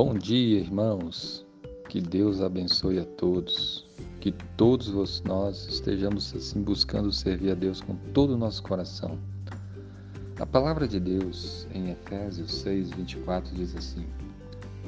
Bom 0.00 0.14
dia, 0.14 0.60
irmãos. 0.60 1.44
Que 1.88 2.00
Deus 2.00 2.40
abençoe 2.40 3.00
a 3.00 3.04
todos. 3.04 3.84
Que 4.20 4.30
todos 4.56 5.20
nós 5.22 5.66
estejamos 5.66 6.32
assim 6.36 6.62
buscando 6.62 7.10
servir 7.10 7.50
a 7.50 7.54
Deus 7.56 7.80
com 7.80 7.96
todo 8.14 8.34
o 8.34 8.38
nosso 8.38 8.62
coração. 8.62 9.18
A 10.38 10.46
palavra 10.46 10.86
de 10.86 11.00
Deus 11.00 11.66
em 11.74 11.90
Efésios 11.90 12.54
6, 12.60 12.90
24 12.90 13.52
diz 13.56 13.74
assim: 13.74 14.06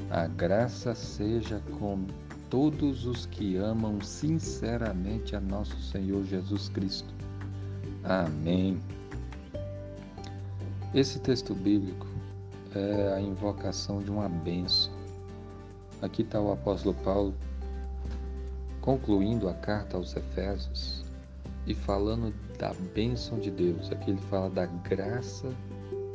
A 0.09 0.27
graça 0.27 0.95
seja 0.95 1.61
com 1.77 2.07
todos 2.49 3.05
os 3.05 3.25
que 3.25 3.57
amam 3.57 3.99
sinceramente 3.99 5.35
a 5.35 5.41
nosso 5.41 5.75
Senhor 5.81 6.23
Jesus 6.23 6.69
Cristo. 6.69 7.13
Amém. 8.05 8.79
Esse 10.95 11.19
texto 11.19 11.53
bíblico 11.53 12.07
é 12.73 13.13
a 13.13 13.19
invocação 13.19 13.99
de 13.99 14.09
uma 14.09 14.29
benção. 14.29 15.00
Aqui 16.01 16.23
está 16.23 16.41
o 16.41 16.51
apóstolo 16.51 16.95
Paulo 17.03 17.35
concluindo 18.81 19.47
a 19.47 19.53
carta 19.53 19.97
aos 19.97 20.15
Efésios 20.15 21.05
e 21.67 21.75
falando 21.75 22.33
da 22.57 22.73
bênção 22.93 23.37
de 23.39 23.51
Deus. 23.51 23.91
Aqui 23.91 24.09
ele 24.09 24.21
fala 24.21 24.49
da 24.49 24.65
graça, 24.65 25.47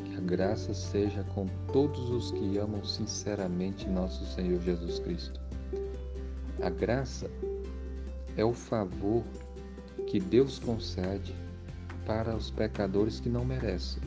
que 0.04 0.16
a 0.16 0.20
graça 0.20 0.74
seja 0.74 1.22
com 1.34 1.46
todos 1.72 2.10
os 2.10 2.32
que 2.32 2.58
amam 2.58 2.84
sinceramente 2.84 3.88
nosso 3.88 4.26
Senhor 4.34 4.60
Jesus 4.60 4.98
Cristo. 4.98 5.40
A 6.60 6.70
graça 6.70 7.30
é 8.36 8.44
o 8.44 8.52
favor 8.52 9.22
que 10.08 10.18
Deus 10.18 10.58
concede 10.58 11.32
para 12.04 12.34
os 12.34 12.50
pecadores 12.50 13.20
que 13.20 13.28
não 13.28 13.44
merecem. 13.44 14.02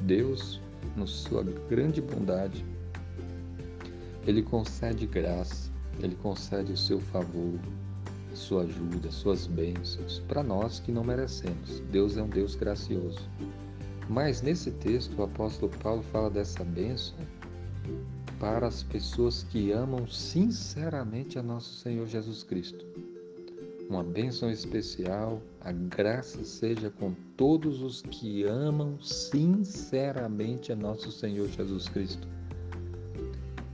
Deus 0.00 0.60
na 0.96 1.06
sua 1.06 1.42
grande 1.68 2.00
bondade, 2.00 2.64
Ele 4.26 4.42
concede 4.42 5.06
graça, 5.06 5.70
Ele 6.00 6.14
concede 6.16 6.72
o 6.72 6.76
seu 6.76 7.00
favor, 7.00 7.58
a 8.32 8.36
sua 8.36 8.62
ajuda, 8.62 9.08
as 9.08 9.14
suas 9.14 9.46
bênçãos 9.46 10.18
para 10.28 10.42
nós 10.42 10.80
que 10.80 10.92
não 10.92 11.04
merecemos. 11.04 11.80
Deus 11.90 12.16
é 12.16 12.22
um 12.22 12.28
Deus 12.28 12.54
gracioso. 12.54 13.30
Mas 14.08 14.42
nesse 14.42 14.70
texto 14.70 15.16
o 15.18 15.22
apóstolo 15.22 15.72
Paulo 15.82 16.02
fala 16.02 16.30
dessa 16.30 16.62
bênção 16.64 17.16
para 18.38 18.66
as 18.66 18.82
pessoas 18.82 19.42
que 19.44 19.72
amam 19.72 20.06
sinceramente 20.06 21.38
a 21.38 21.42
nosso 21.42 21.72
Senhor 21.74 22.06
Jesus 22.06 22.42
Cristo 22.42 22.84
uma 23.88 24.02
bênção 24.02 24.50
especial, 24.50 25.40
a 25.60 25.70
graça 25.70 26.42
seja 26.44 26.90
com 26.90 27.14
todos 27.36 27.82
os 27.82 28.02
que 28.02 28.42
amam 28.42 29.00
sinceramente 29.00 30.72
a 30.72 30.76
nosso 30.76 31.12
Senhor 31.12 31.48
Jesus 31.48 31.88
Cristo. 31.88 32.26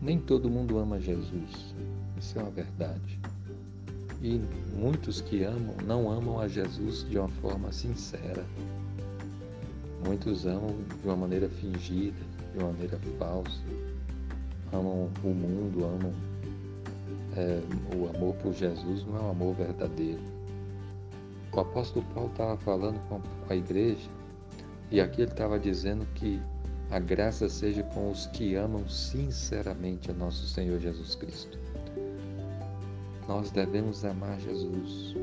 Nem 0.02 0.18
todo 0.18 0.50
mundo 0.50 0.78
ama 0.78 0.98
Jesus, 0.98 1.76
isso 2.18 2.36
é 2.36 2.42
uma 2.42 2.50
verdade. 2.50 3.20
E 4.20 4.40
muitos 4.76 5.20
que 5.20 5.44
amam 5.44 5.76
não 5.86 6.10
amam 6.10 6.40
a 6.40 6.48
Jesus 6.48 7.08
de 7.08 7.16
uma 7.18 7.28
forma 7.28 7.70
sincera. 7.70 8.44
Muitos 10.04 10.44
amam 10.44 10.76
de 11.00 11.06
uma 11.06 11.16
maneira 11.16 11.48
fingida, 11.48 12.18
de 12.52 12.58
uma 12.58 12.72
maneira 12.72 12.98
falsa. 13.16 13.60
Amam 14.72 15.08
o 15.22 15.28
mundo, 15.28 15.84
amam 15.84 16.12
é, 17.36 17.62
o 17.96 18.08
amor 18.16 18.34
por 18.36 18.52
Jesus 18.52 19.04
não 19.06 19.16
é 19.16 19.20
um 19.20 19.30
amor 19.30 19.54
verdadeiro. 19.54 20.20
O 21.52 21.60
apóstolo 21.60 22.04
Paulo 22.12 22.30
estava 22.30 22.56
falando 22.56 22.98
com 23.08 23.20
a 23.48 23.54
igreja 23.54 24.10
e 24.90 25.00
aqui 25.00 25.22
ele 25.22 25.30
estava 25.30 25.60
dizendo 25.60 26.04
que 26.14 26.40
a 26.92 26.98
graça 26.98 27.48
seja 27.48 27.82
com 27.82 28.10
os 28.10 28.26
que 28.26 28.54
amam 28.54 28.86
sinceramente 28.86 30.10
a 30.10 30.14
nosso 30.14 30.46
Senhor 30.46 30.78
Jesus 30.78 31.14
Cristo. 31.14 31.58
Nós 33.26 33.50
devemos 33.50 34.04
amar 34.04 34.38
Jesus, 34.38 35.16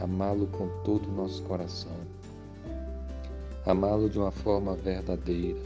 amá-lo 0.00 0.46
com 0.46 0.68
todo 0.84 1.08
o 1.08 1.12
nosso 1.12 1.42
coração, 1.42 1.96
amá-lo 3.66 4.08
de 4.08 4.16
uma 4.16 4.30
forma 4.30 4.76
verdadeira, 4.76 5.58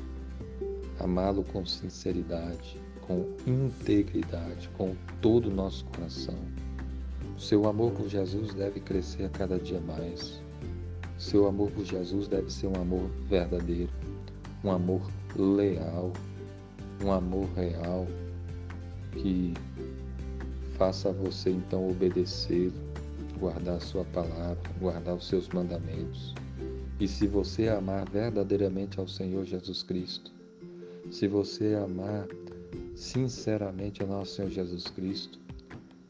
amá-lo 1.00 1.44
com 1.44 1.66
sinceridade, 1.66 2.80
com 3.02 3.26
integridade, 3.46 4.70
com 4.70 4.96
todo 5.20 5.50
o 5.50 5.54
nosso 5.54 5.84
coração. 5.84 6.38
Seu 7.36 7.68
amor 7.68 7.92
por 7.92 8.08
Jesus 8.08 8.54
deve 8.54 8.80
crescer 8.80 9.26
a 9.26 9.28
cada 9.28 9.58
dia 9.58 9.80
mais. 9.80 10.40
Seu 11.18 11.46
amor 11.46 11.70
por 11.72 11.84
Jesus 11.84 12.26
deve 12.26 12.50
ser 12.50 12.68
um 12.68 12.80
amor 12.80 13.10
verdadeiro, 13.28 13.92
um 14.64 14.70
amor 14.70 15.02
leal, 15.38 16.12
um 17.04 17.12
amor 17.12 17.48
real 17.54 18.06
que 19.12 19.54
faça 20.76 21.12
você 21.12 21.50
então 21.50 21.88
obedecer, 21.88 22.72
guardar 23.38 23.76
a 23.76 23.80
sua 23.80 24.04
palavra, 24.06 24.58
guardar 24.78 25.14
os 25.14 25.26
seus 25.26 25.48
mandamentos. 25.48 26.34
E 26.98 27.06
se 27.06 27.26
você 27.26 27.68
amar 27.68 28.08
verdadeiramente 28.08 28.98
ao 28.98 29.06
Senhor 29.06 29.44
Jesus 29.44 29.82
Cristo, 29.82 30.30
se 31.10 31.28
você 31.28 31.74
amar 31.74 32.26
sinceramente 32.94 34.02
a 34.02 34.06
nosso 34.06 34.36
Senhor 34.36 34.50
Jesus 34.50 34.84
Cristo, 34.88 35.38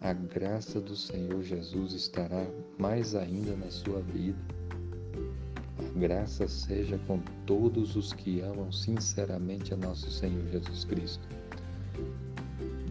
a 0.01 0.13
graça 0.13 0.81
do 0.81 0.95
Senhor 0.95 1.43
Jesus 1.43 1.93
estará 1.93 2.47
mais 2.79 3.15
ainda 3.15 3.57
na 3.57 3.71
sua 3.71 4.01
vida. 4.01 4.56
Graça 5.99 6.47
seja 6.47 6.99
com 7.07 7.19
todos 7.47 7.97
os 7.97 8.13
que 8.13 8.43
amam 8.43 8.71
sinceramente 8.71 9.73
a 9.73 9.79
nosso 9.79 10.11
Senhor 10.11 10.47
Jesus 10.49 10.85
Cristo. 10.85 11.27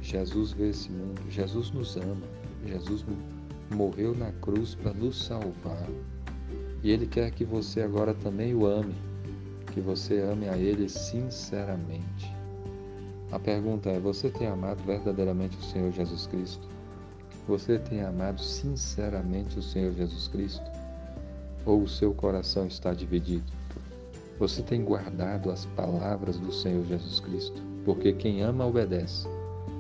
Jesus 0.02 0.54
vê 0.54 0.70
esse 0.70 0.90
mundo, 0.90 1.22
Jesus 1.30 1.70
nos 1.70 1.96
ama, 1.98 2.26
Jesus 2.66 3.06
morreu 3.70 4.16
na 4.16 4.32
cruz 4.32 4.74
para 4.74 4.92
nos 4.92 5.24
salvar. 5.24 5.88
E 6.82 6.90
Ele 6.90 7.06
quer 7.06 7.30
que 7.30 7.46
você 7.46 7.84
agora 7.84 8.16
também 8.16 8.56
o 8.56 8.66
ame, 8.66 8.96
que 9.72 9.80
você 9.80 10.22
ame 10.22 10.50
a 10.50 10.58
Ele 10.58 10.90
sinceramente. 10.90 12.34
A 13.32 13.38
pergunta 13.38 13.92
é: 13.92 14.00
você 14.00 14.32
tem 14.32 14.48
amado 14.48 14.84
verdadeiramente 14.84 15.56
o 15.58 15.64
Senhor 15.64 15.92
Jesus 15.92 16.26
Cristo? 16.26 16.68
Você 17.48 17.78
tem 17.78 18.02
amado 18.02 18.42
sinceramente 18.42 19.60
o 19.60 19.62
Senhor 19.62 19.94
Jesus 19.94 20.28
Cristo? 20.28 20.75
Ou 21.66 21.82
o 21.84 21.88
seu 21.88 22.14
coração 22.14 22.68
está 22.68 22.94
dividido? 22.94 23.44
Você 24.40 24.62
tem 24.62 24.84
guardado 24.84 25.50
as 25.50 25.66
palavras 25.66 26.38
do 26.38 26.52
Senhor 26.52 26.86
Jesus 26.86 27.20
Cristo? 27.20 27.62
Porque 27.84 28.14
quem 28.14 28.42
ama, 28.42 28.66
obedece. 28.66 29.28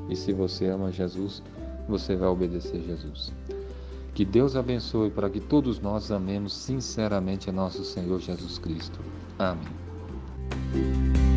E 0.09 0.15
se 0.15 0.31
você 0.31 0.67
ama 0.67 0.91
Jesus, 0.91 1.43
você 1.87 2.15
vai 2.15 2.29
obedecer 2.29 2.81
Jesus. 2.81 3.33
Que 4.13 4.23
Deus 4.23 4.55
abençoe 4.55 5.09
para 5.09 5.29
que 5.29 5.41
todos 5.41 5.79
nós 5.79 6.09
amemos 6.09 6.55
sinceramente 6.55 7.49
a 7.49 7.53
nosso 7.53 7.83
Senhor 7.83 8.19
Jesus 8.19 8.57
Cristo. 8.57 8.99
Amém. 9.37 11.34